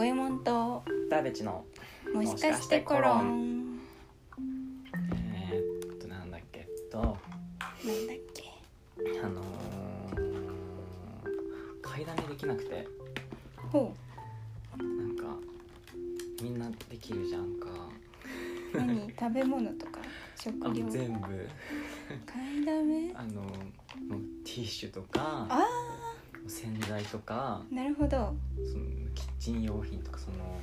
[0.00, 1.62] 五右衛門とダベチの
[2.14, 3.80] もしかしてコロン。
[5.12, 6.98] えー、っとなんだっけと。
[6.98, 7.18] なんだっ
[8.32, 8.44] け。
[9.22, 12.88] あのー、買いだめできなくて。
[13.70, 13.94] ほ
[14.78, 15.24] なんか
[16.42, 17.68] みんなできるじゃんか。
[18.72, 19.12] う何？
[19.20, 20.00] 食べ物とか？
[20.34, 21.20] 食あ料全部。
[22.24, 23.42] 買いだめあの
[24.46, 25.46] ティッシュとか。
[25.50, 25.89] あ
[26.50, 28.16] 洗剤とかーなるほど。
[28.16, 30.60] はそのキッチン用品とかその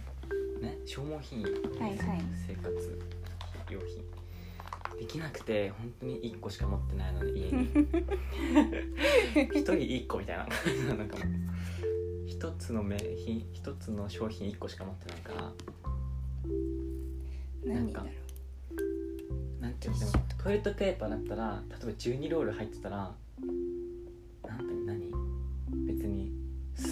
[0.62, 1.98] ね消耗品いはい。
[2.48, 3.00] 生活
[3.70, 4.04] 用品。
[5.00, 7.70] できなくて本当に1個しか持ってないのに家に。
[9.56, 10.48] 一人1個みたいな。
[10.96, 11.28] なんかもう
[12.28, 15.54] 一つの名品一つの商品1個しか持ってないから。
[17.66, 18.08] 何だろ
[19.60, 20.12] なんていうのでも
[20.44, 23.14] トイレットペーパーだったら例えば12ロール入ってたら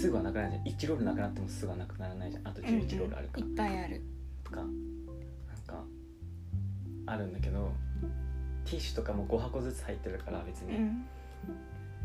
[0.06, 0.76] すぐはなくならないじゃん。
[0.76, 2.48] 1ロールなくなってもすぐはなくならないじゃん。
[2.48, 3.46] あとう11ロールあるから。
[3.46, 4.02] うんうんいっぱいある。
[4.44, 4.68] とかなん
[5.66, 5.84] か
[7.08, 7.72] あるんだけど
[8.66, 10.76] ティッシュとかも5箱ずつ入ってるから別に。
[10.78, 11.06] うん。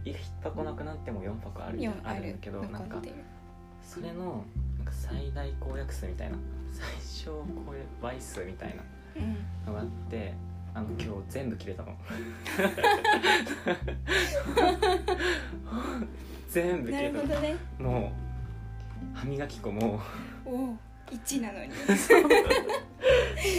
[0.04, 2.22] 1箱なくなっても4箱あるみたい4なあある。
[2.24, 3.02] るんだけどなんか
[3.82, 4.44] それの
[4.78, 6.38] なんか最大公約数みたいな
[6.72, 7.32] 最小
[7.66, 8.82] 公約倍数みたいな
[9.16, 9.36] うん。
[9.66, 10.32] のがあって
[10.72, 11.94] あの今日全部切れたの
[16.50, 17.56] 全部切なるほどね。
[17.78, 18.12] も
[19.14, 20.00] う歯磨き粉も。
[20.44, 20.76] おお
[21.12, 21.70] 1なのに。
[21.70, 21.88] 歯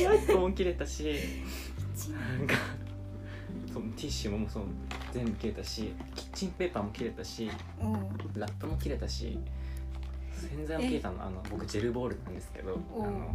[0.09, 1.15] 磨き粉も切れたし。
[1.95, 2.55] 1なんか
[3.73, 4.63] そうティッシュもそう
[5.13, 5.93] 全部切れたし。
[6.15, 7.49] キッチンペーパーも切れたし。
[8.35, 9.39] ラップも切れたし。
[10.35, 11.25] 洗剤も切れたの。
[11.25, 13.33] あの僕ジェルボールなんですけどあの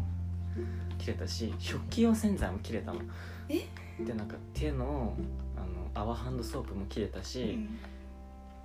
[0.98, 1.54] 切れたし。
[1.58, 3.00] 食器用洗剤も切れたの。
[3.48, 3.66] え。
[4.04, 5.14] でなんか手の
[5.56, 7.78] あの泡ハンドソープも切れたし、うん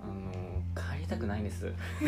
[0.02, 1.72] あの帰りたくないんです。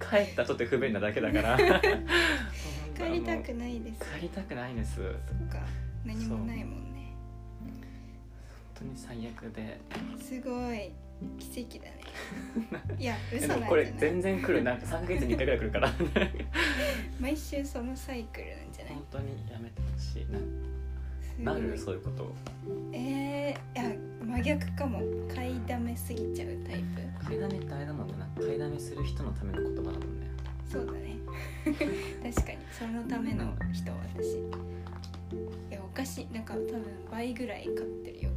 [0.00, 1.58] 帰ったとて不便なだけだから。
[2.96, 4.00] 帰りたくないです。
[4.14, 4.96] 帰りたくないんです。
[4.96, 5.04] そっ
[5.48, 5.60] か。
[6.04, 7.12] 何もないもんね。
[7.60, 7.72] 本
[8.74, 9.80] 当に最悪で。
[10.20, 10.90] すごい
[11.38, 11.98] 奇跡だね。
[12.98, 13.94] いやえ嘘なんじゃない？
[13.98, 14.62] 全然来る。
[14.64, 15.92] なんか3ヶ月に1回ぐらい来るから。
[17.20, 18.94] 毎週そのサイクルなんじゃない？
[18.94, 20.38] 本当にやめてほしいな
[21.38, 22.34] ないるそういうこと。
[22.92, 23.92] えー、いや
[24.24, 25.00] 真逆かも。
[25.34, 26.82] 買いだめすぎちゃうタイ
[27.18, 27.24] プ。
[27.24, 28.14] 買いだめってあれだもんね。
[28.36, 30.26] 買いだめする人のための言葉だもんね。
[30.70, 31.16] そうだね。
[32.34, 32.58] 確かに。
[32.72, 34.38] そのための人私。
[35.70, 38.30] いやお菓子なんか多分倍ぐらい買ってるよ。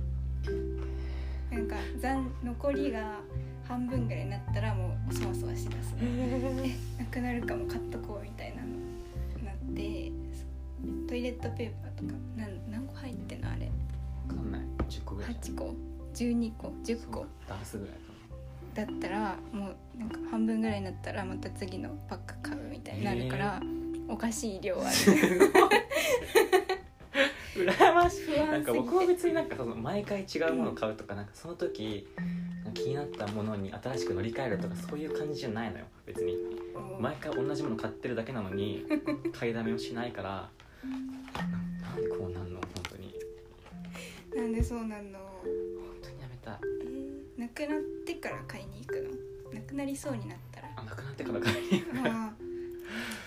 [1.52, 3.20] なんか残残りが
[3.68, 5.96] 半分ぐらいになったらもうそわそわしだす。
[6.00, 7.66] えなくなるかも。
[7.66, 8.68] 買っとこうみたいなの
[9.44, 10.12] なって。
[10.12, 10.21] そ
[11.12, 13.70] トイレットペーパーとかなん何個入ってんのあれ？
[14.30, 14.62] 分かんない。
[14.88, 15.32] 10個ぐらい。
[15.42, 15.76] 8個
[16.14, 17.18] ？12個？10個？
[17.18, 17.28] そう。
[17.50, 18.00] ダースぐらいか
[18.76, 23.62] だったらもうなんか半分ぐらいになったらまた次のパック買うみたいになるから、
[24.08, 24.86] おかしい量ある。
[27.66, 28.26] な羨ましい。
[28.28, 28.46] 不安すぎて。
[28.46, 32.08] なんか僕は別になんかその毎回違うものを買うとかなんかその時
[32.74, 36.38] 気になったものに新しく乗り換えるとかそういう感じじゃないのよ別に。
[37.02, 38.86] 毎回同じもの買ってるだけなのに
[39.38, 40.50] 買いだめをしないから
[40.84, 43.14] ななんでこうなんの本当に。
[44.36, 45.20] なんでそうなんの？
[45.20, 45.46] 本
[46.02, 46.58] 当にやめたい。
[46.84, 49.60] えー、なくなってから買いに行くの？
[49.60, 50.68] なくなりそうになったら？
[50.78, 51.98] あなくなってから買いに行く。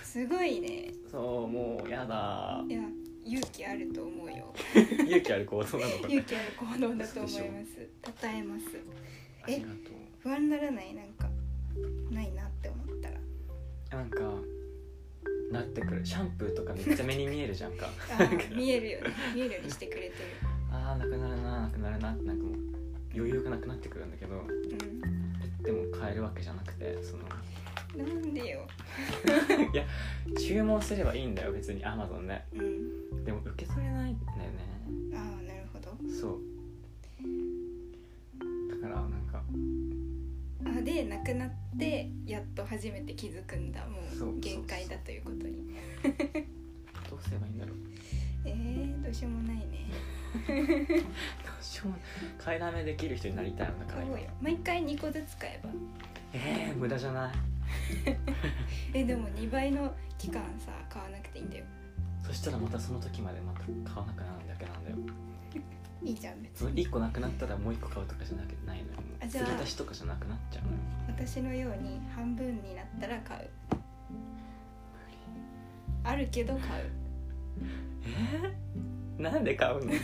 [0.04, 0.92] すごいね。
[1.10, 2.62] そうもうやだ。
[2.68, 2.80] いや
[3.26, 4.54] 勇気あると思うよ。
[5.06, 6.08] 勇気ある行動なのかな。
[6.08, 7.88] 勇気ある行動だと思います。
[8.04, 8.66] 称えます
[9.42, 9.74] ありがと
[10.20, 11.28] 不安にならないなんか
[12.10, 13.20] ないなって思ったらう。
[13.96, 14.20] なんか
[15.54, 16.04] なってくる。
[16.04, 17.88] シャンプーとかめっちゃ目に見えるじゃんか。
[18.54, 19.10] 見えるよね。
[19.34, 20.14] 見えるようにしてくれて
[20.70, 22.54] あーなくなるななくなるなってなんかもう
[23.14, 27.22] 余裕がなくなってくるんだけどるでも買えるわけじゃなくてその。
[27.24, 27.30] うん
[27.96, 28.66] なんでよ。
[29.72, 29.84] いや
[30.36, 32.42] 注文すればいいんだよ別にアマゾンで。
[32.54, 33.24] うん。
[33.24, 35.14] でも受け取れないんだよね。
[35.14, 35.96] ああなるほど。
[36.10, 36.40] そう。
[38.82, 39.42] だからなんかあ
[40.84, 43.80] でなくなってやっと初めて気づくんだ。
[43.86, 45.74] もそうう限界だということに。
[47.10, 47.76] どうすればいいんだろう。
[48.44, 49.64] えー、どうしようもないね。
[50.46, 51.96] どうしようも
[52.38, 54.06] 買いだめできる人になりたいのだから
[54.40, 55.70] 毎回2個ずつ買えば。
[56.32, 57.34] えー、無駄じゃない。
[58.92, 61.64] えでも2倍の期間さ買わなくていいんだよ。
[62.26, 64.96] そしたらまたその時までまた買わなくなるだけなんだよ
[66.04, 68.96] いいじゃん別そのに1個なくなったらもう1個買うとかじゃなくないのよ。
[68.96, 69.46] もうあじゃあ。
[69.46, 70.78] 継ぎ足しとかじゃなくなっちゃうのよ。
[71.08, 73.48] 私のように半分になったら買う。
[76.04, 76.90] あるけど買う。
[78.06, 79.92] えー、なんで買うの？
[79.94, 79.96] い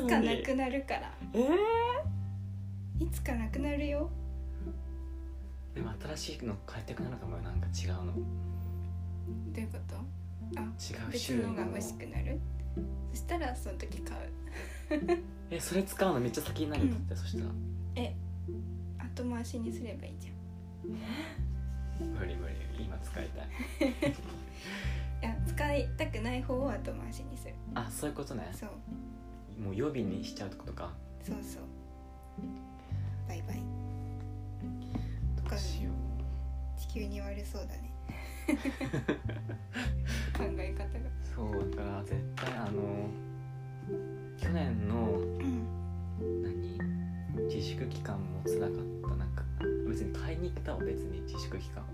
[0.00, 1.12] つかなくなるから。
[1.32, 4.08] えー、いつかなくなるよ。
[5.74, 7.42] でも新しいの買いたくなるかもよ。
[7.42, 8.04] なんか違うの。
[8.14, 8.20] ど
[9.56, 9.96] ういうこと？
[10.56, 10.64] あ違
[11.08, 12.38] う別種類ののが欲しくなる？
[13.10, 14.30] そしたらその時買う。
[15.50, 16.90] えそれ使うのめっちゃ先になるん。
[16.90, 17.50] だって、そしたら。
[17.96, 18.14] え
[18.98, 20.30] 後回しにすればいいじゃ
[22.06, 22.10] ん。
[22.18, 23.48] 無理無理今使いたい。
[25.22, 27.54] いや使いたくない方を後回しにする。
[27.74, 28.48] あそういうことね。
[28.52, 28.70] そう。
[29.60, 30.92] もう予備にしちゃうってことか。
[31.22, 31.62] そうそう。
[33.28, 33.80] バイバイ。
[35.50, 35.90] どうしよ
[36.78, 37.92] 地球に悪そうだね
[40.40, 41.00] 考え方が。
[41.00, 43.08] うそうだから絶対あの
[44.38, 46.78] 去年のうん何
[47.46, 49.14] 自粛期間も辛かった。
[49.16, 49.42] なんか
[49.88, 51.84] 別に買いに行けたわ別に自粛期間。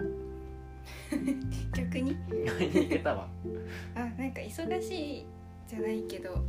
[1.74, 2.16] 逆に？
[2.46, 3.28] 買いに行けたわ。
[3.94, 5.26] あなんか忙しい
[5.68, 6.44] じゃないけど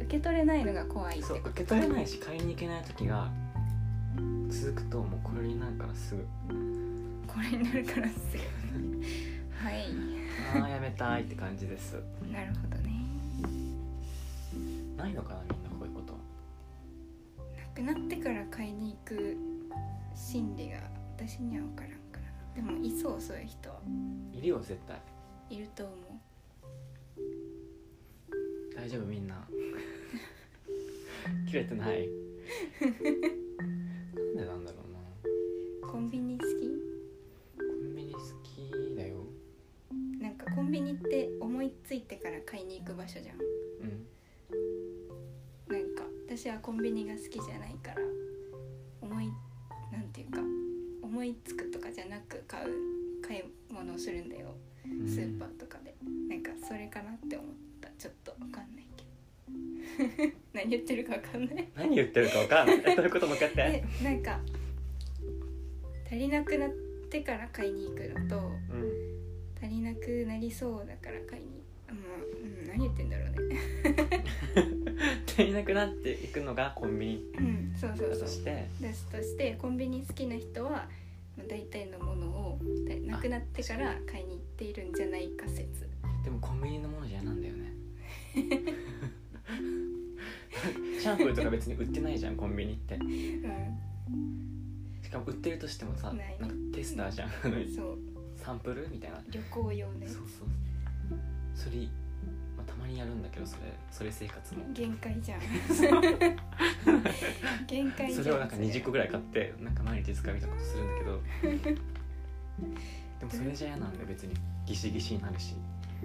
[0.00, 3.30] 受け取れないのが怖いってそう受け取れないし買いに行けない時が
[4.48, 6.22] 続くともうこれになるからすぐ。
[7.26, 9.33] これになるからすぐ
[9.64, 9.86] はい。
[10.60, 11.94] ああやめたいって感じです。
[12.30, 12.92] なるほどね。
[14.94, 16.12] ないのかなみんなこういうこと。
[17.56, 19.38] なくなってから買いに行く
[20.14, 20.80] 心理が
[21.16, 22.20] 私には分からんか
[22.54, 22.62] ら。
[22.62, 23.80] なでもいそうそういう人は。
[24.34, 25.00] いるよ絶対。
[25.48, 25.94] いると思
[28.76, 29.48] 大丈夫みんな。
[31.48, 32.04] 切れてない。
[32.84, 33.00] なん
[34.36, 34.98] でなんだろうな。
[35.88, 36.33] うコンビニ
[40.74, 43.36] ビニって思いついてから買いに行く場所じゃん。
[43.36, 44.06] うん
[45.68, 47.96] なんか私はコンビニが好きじゃないから
[49.00, 49.28] 思い
[49.92, 50.40] なんていうか
[51.00, 53.42] 思いつくとかじゃなく買う買い
[53.72, 54.48] 物をするんだよ。
[54.84, 55.08] うん。
[55.08, 55.94] スーパーとかで、
[56.28, 57.50] なんかそれかなって思っ
[57.80, 57.88] た。
[57.96, 60.32] ちょっとわかんないけど。
[60.52, 61.68] 何言ってるかわかんない。
[61.76, 62.82] 何言ってるか分かんない。
[62.84, 63.84] え どういうこともう一回やって。
[64.02, 64.40] えなんか
[66.06, 66.70] 足りなくなっ
[67.10, 68.73] てから買いに行くのとう
[70.04, 72.00] くなりそうだから買いにあも
[72.42, 74.24] う、うん、何言ってんだろうね。
[75.26, 77.24] 足りなくなっていくのがコンビニ。
[77.38, 78.18] うんそうそうう。
[78.18, 78.68] として。
[79.10, 80.70] としてコンビニ好きな人は
[81.36, 82.58] まあ大体のものを
[82.88, 85.88] だなくなってから買いに行っているんじゃないか説。
[86.22, 87.72] でもコンビニのものじなんだよね。
[91.00, 92.94] シャンプーとか別に売ってないじゃんコンビニって。
[92.94, 93.78] うん。
[95.02, 97.30] しかも売ってるとしてもさなんかテスターじゃん。
[97.74, 98.13] そう
[98.44, 99.16] サンプルみたいな。
[99.30, 100.06] 旅行用ね。
[100.06, 100.48] そうそう。
[101.54, 101.76] それ、
[102.56, 105.40] まあ、たまにやるんだけどそれそれ生活も限界じゃん。
[107.66, 108.24] 限界じゃん。
[108.24, 111.22] それをなんか20個ぐらい買ってなんか毎日使うみたいなことするんだけど。
[113.20, 114.34] でもそれじゃ嫌なんだよ別に。
[114.66, 115.54] ギシギシになるし。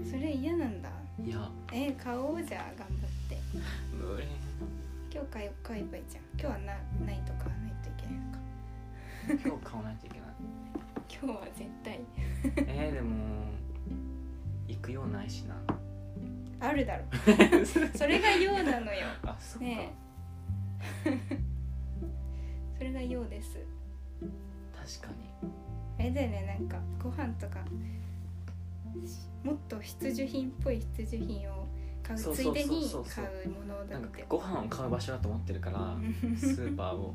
[0.10, 0.90] それ嫌なんだ。
[1.22, 1.52] いや。
[1.74, 3.38] え買おうじゃあ頑張って。
[3.92, 4.28] 無理。
[5.12, 6.24] 今日買えばいいじゃん。
[6.40, 6.68] 今日はな
[7.06, 8.40] ないと買わないといけないのか。
[9.28, 10.30] 今日買わないといけない
[11.10, 12.00] 今日は絶対。
[12.68, 13.16] えー、でも
[14.68, 15.56] 行くようないしな。
[16.60, 17.06] あるだろ。
[17.96, 19.08] それが用なのよ。
[19.24, 19.94] あそっか、ね
[21.06, 21.18] え。
[22.78, 23.58] それが用です。
[25.00, 25.30] 確かに。
[26.00, 27.60] あれだよねなんかご飯とか
[29.44, 31.68] もっと必需品っぽい必需品を
[32.02, 35.98] 買うついでに買うものだなんかってご飯を買う場所だと思ってるから
[36.40, 37.14] スーパーを。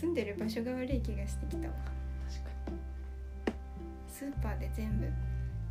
[0.00, 1.74] 住んでる場所が悪い気がしてきたわ
[4.18, 5.06] スーパーで全部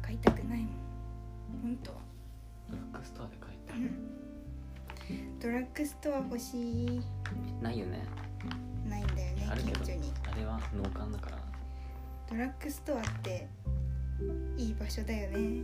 [0.01, 0.67] 買いたくないもん。
[1.63, 1.97] 本当は。
[2.69, 3.77] にドラッグストアで買いたい。
[5.41, 7.01] ドラッグストア欲しい。
[7.61, 8.05] ないよね。
[8.87, 10.13] ないんだよね近所に。
[10.31, 11.37] あれは農館だから。
[12.29, 13.49] ドラッグストアって
[14.55, 15.63] いい場所だよね。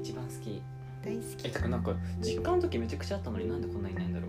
[0.00, 0.62] 一番好き。
[1.04, 1.48] 大好き。
[1.48, 4.28] えてかなんか実家の時めちゃくちゃあったのになんでこんなにいないんだろ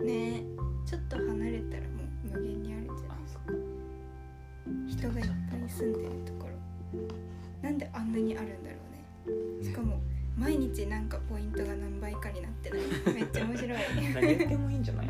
[0.00, 0.04] う。
[0.04, 0.44] ねえ。
[0.84, 3.52] ちょっと離れたらもう無限にあるんじゃないあそっか。
[4.86, 6.50] 人がいっぱい住んでるところ。
[7.62, 8.76] なんであんなにあるんだろ
[9.58, 9.64] うね。
[9.64, 10.00] しかも
[10.36, 12.80] 毎日なんかポイントが何倍かになってない。
[13.14, 13.78] めっちゃ面白い。
[14.14, 15.06] 何言ってもいいんじゃない？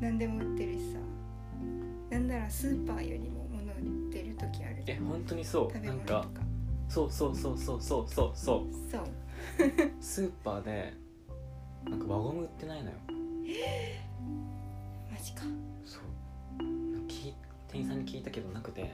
[0.00, 0.98] 何でも売ってるしさ。
[2.10, 5.70] なんならスーパーよりも物売ってる時あるえ本当にそう。
[5.72, 6.14] 食べなんか。
[6.14, 6.46] 物とか
[6.88, 8.66] そうそうそうそうそうそうそう。
[8.90, 9.04] そう。
[10.00, 10.92] スーパーで
[11.88, 12.96] なんか輪ゴム売ってないのよ。
[15.10, 15.42] マジか
[17.70, 18.92] 店員さんに聞いたけどなくて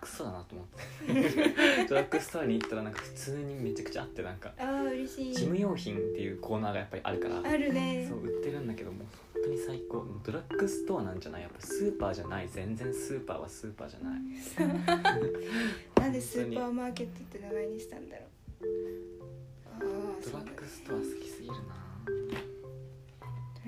[0.00, 1.84] クソだなと思って。
[1.88, 5.32] ドラッグストアに行ったらなんか普通にめちゃくちゃあってなんかあー嬉しい。
[5.34, 7.42] 事務用品っていうコーナーがやっぱりあるから。
[7.44, 8.06] あるね。
[8.08, 10.06] そう売ってるんだけどもう本当に最高。
[10.24, 12.48] ドラッグストアなんじゃないやっぱスーパーじゃない。
[12.48, 14.20] 全然スーパーはスーパーじゃない。
[16.00, 18.24] なんでスーパーマーケットって名前にしたんだろ
[18.62, 18.66] う。
[19.66, 19.80] ああ
[20.24, 21.60] ドラッグストア好きすぎるな。
[21.60, 21.79] ド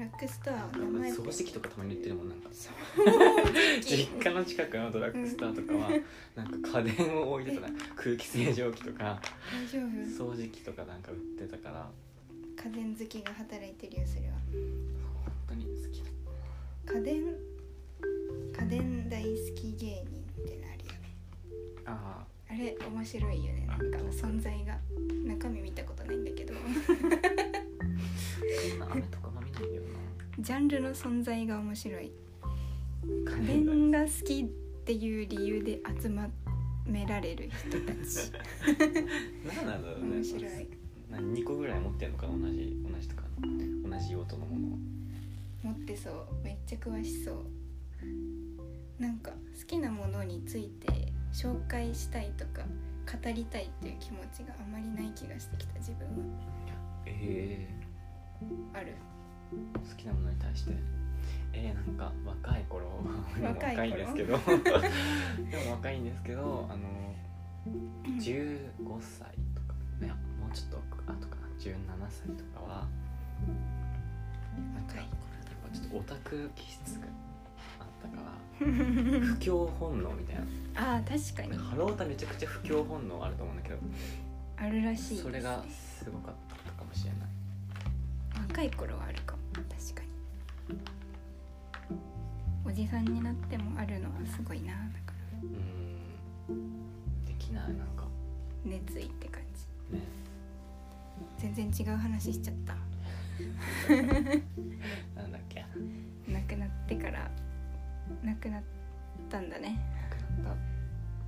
[0.03, 2.51] ラッグストア名前掃除機とかたまに言ってるもんなんか。
[3.81, 5.91] 実機家の近くのドラッグストアとかは、
[6.35, 7.69] なんか家電を置いてたな。
[7.95, 10.33] 空気清浄機とか大丈夫。
[10.33, 11.91] 掃除機とかなんか売ってたから。
[12.65, 14.35] 家電好きが働いてるよそれは。
[14.51, 16.95] 本当に好きだ。
[16.95, 17.23] 家電
[18.53, 21.15] 家電大好き芸人ってのあるよね。
[21.87, 23.67] ああれ面白いよね。
[23.67, 24.77] なんか存在が。
[25.25, 26.55] 中身見たことないんだけど
[29.63, 29.83] いよ
[30.39, 32.13] ジャンルの存在が面白い。
[33.25, 34.47] な家電が好きっ
[34.85, 36.29] ていう理由で集ま
[36.87, 38.33] められる人たち。
[39.47, 40.17] 何なんだろうね。
[40.17, 40.69] 面白い。
[41.11, 44.79] 何2個ぐらい持ってんのかな同じ同じとか同じ用途のものを。
[45.63, 46.27] 持ってそう。
[46.43, 47.37] めっちゃ詳しそう。
[48.99, 52.63] なんか好きなものについて紹介したいとか
[53.07, 56.15] 語りたいっていう気持ちがあまりない気がしてきた自分は。
[57.07, 57.69] え
[58.73, 58.87] ある。
[58.89, 59.12] ー、
[59.75, 60.73] 好きなものに対して。
[61.55, 62.87] えー、なんか若い頃。
[63.43, 63.81] 若い頃？
[63.81, 64.39] 若いんですけど。
[65.51, 67.15] でも若いんですけどあの
[68.19, 69.75] 15歳とか。
[70.01, 71.43] いやもうちょっと後かな。
[71.59, 71.75] 17
[72.09, 72.89] 歳とかは
[74.89, 77.07] 若いこれやっぱちょっとオタク気質が
[77.81, 78.33] あったから。
[78.63, 80.43] 不協本能みたいな。
[80.95, 81.57] ああ確かに。
[81.57, 83.79] ハロータめちゃくちゃ不協本能あると思うんだけど。
[84.57, 87.33] あるらしいね、それがすごかったかもしれない。
[88.49, 90.03] 若い頃はあるかも確か
[90.69, 90.79] に。
[92.65, 94.73] おじさんになってもあるのはすごいな。
[94.73, 95.39] だから。
[95.43, 97.25] うーん。
[97.25, 98.05] できないなんか。
[98.65, 99.43] 熱意って感
[99.91, 100.03] じね。
[101.39, 102.75] 全然違う話しちゃった。
[105.21, 105.65] なんだっけ？
[106.29, 107.31] 亡くなってから
[108.23, 108.63] 亡くなっ
[109.29, 109.79] たんだね。
[110.43, 110.61] なんか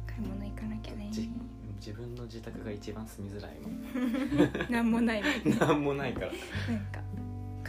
[0.06, 1.08] 買い物行かなきゃね。
[1.10, 1.28] じ
[1.76, 3.68] 自分の自宅が一番住みづらいの
[4.70, 5.22] なんもない。
[5.22, 6.26] もんねなんもないから。
[6.28, 6.36] なん
[6.86, 7.00] か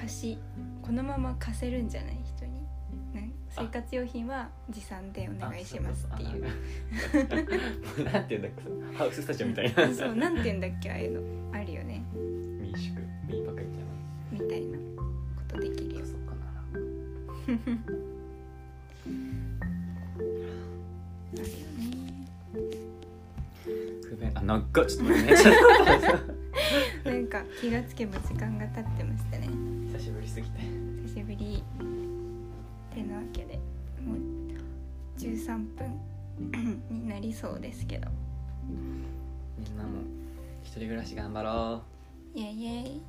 [0.05, 0.38] 貸し
[0.83, 2.17] このまま貸せるんじゃない？
[2.24, 2.51] 人に、
[3.13, 6.45] ね、生活用品は持参でお願いしますっていう。
[8.00, 8.51] う なんて言うんだっ
[8.93, 8.97] け？
[8.97, 9.91] ハウススタジオみたいな。
[9.93, 10.91] そうなんて言うんだっけ？
[10.91, 11.13] ああいう
[11.51, 11.57] の。
[11.59, 12.03] あるよね。
[12.13, 13.01] 民宿。
[13.27, 14.45] 民泊みたいな。
[14.45, 14.77] みたいな。
[14.77, 14.83] こ
[15.47, 16.05] とできるよ。
[16.05, 16.45] そうかな。
[21.33, 22.27] あるよね。
[24.07, 24.31] 不便。
[24.35, 25.39] あなんかちょっと待ってね
[27.03, 29.48] なんか気がつけば時間が経ってましたね。
[29.93, 30.60] 久しぶりすぎて。
[31.07, 31.63] 久しぶり
[32.93, 33.60] てなわけで
[34.05, 34.17] もう
[35.17, 38.07] 13分 になりそうですけど。
[39.57, 40.01] みんなも
[40.63, 41.81] 一人暮らし頑張ろ
[42.36, 42.39] う。
[42.39, 43.01] イエイイエイ